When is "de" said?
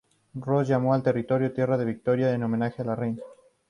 1.77-1.85